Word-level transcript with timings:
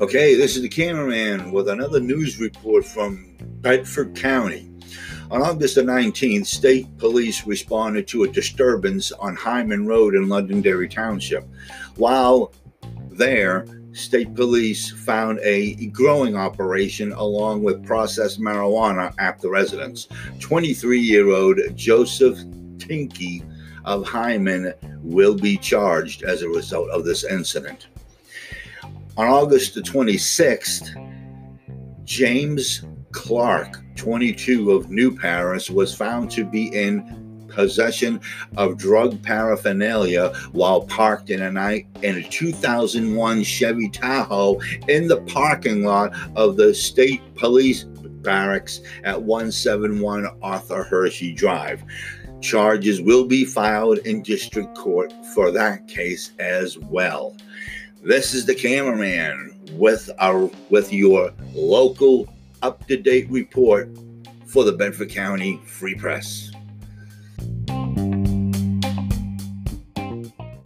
Okay, 0.00 0.36
this 0.36 0.54
is 0.54 0.62
the 0.62 0.68
cameraman 0.68 1.50
with 1.50 1.68
another 1.68 2.00
news 2.00 2.38
report 2.40 2.84
from 2.84 3.36
Bedford 3.60 4.16
County. 4.16 4.70
On 5.30 5.42
August 5.42 5.74
the 5.74 5.82
19th, 5.82 6.46
state 6.46 6.86
police 6.98 7.46
responded 7.46 8.06
to 8.08 8.22
a 8.22 8.28
disturbance 8.28 9.12
on 9.12 9.36
Hyndman 9.36 9.86
Road 9.86 10.14
in 10.14 10.28
Londonderry 10.28 10.88
Township. 10.88 11.44
While 11.96 12.52
there, 13.10 13.66
state 13.92 14.34
police 14.34 14.90
found 14.90 15.40
a 15.42 15.74
growing 15.86 16.36
operation 16.36 17.12
along 17.12 17.62
with 17.62 17.84
processed 17.84 18.40
marijuana 18.40 19.12
at 19.18 19.40
the 19.40 19.50
residence. 19.50 20.08
23 20.38 21.00
year 21.00 21.30
old 21.30 21.58
Joseph 21.74 22.38
Tinky 22.78 23.42
of 23.84 24.04
Hyndman 24.04 24.74
will 25.02 25.34
be 25.34 25.56
charged 25.56 26.22
as 26.22 26.42
a 26.42 26.48
result 26.48 26.90
of 26.90 27.04
this 27.04 27.24
incident. 27.24 27.88
On 29.16 29.26
August 29.26 29.74
the 29.74 29.80
26th, 29.80 30.94
James 32.04 32.82
Clark, 33.12 33.82
22 33.96 34.70
of 34.70 34.90
New 34.90 35.16
Paris, 35.16 35.70
was 35.70 35.94
found 35.94 36.30
to 36.30 36.44
be 36.44 36.68
in 36.68 37.27
possession 37.48 38.20
of 38.56 38.78
drug 38.78 39.22
paraphernalia 39.22 40.32
while 40.52 40.82
parked 40.82 41.30
in 41.30 41.42
a 41.42 41.50
night 41.50 41.86
in 42.02 42.16
a 42.16 42.22
2001 42.22 43.42
Chevy 43.42 43.88
Tahoe 43.88 44.60
in 44.88 45.08
the 45.08 45.20
parking 45.22 45.84
lot 45.84 46.12
of 46.36 46.56
the 46.56 46.74
state 46.74 47.22
police 47.34 47.84
barracks 48.22 48.80
at 49.04 49.20
171 49.20 50.28
Arthur 50.42 50.82
Hershey 50.82 51.32
Drive. 51.32 51.82
Charges 52.40 53.00
will 53.00 53.24
be 53.24 53.44
filed 53.44 53.98
in 53.98 54.22
district 54.22 54.76
court 54.76 55.12
for 55.34 55.50
that 55.50 55.88
case 55.88 56.32
as 56.38 56.78
well. 56.78 57.36
This 58.02 58.32
is 58.32 58.46
the 58.46 58.54
cameraman 58.54 59.58
with 59.72 60.08
our 60.20 60.50
with 60.70 60.92
your 60.92 61.32
local 61.52 62.32
up-to-date 62.62 63.28
report 63.30 63.88
for 64.46 64.64
the 64.64 64.72
Bedford 64.72 65.10
County 65.10 65.60
Free 65.66 65.94
Press. 65.94 66.52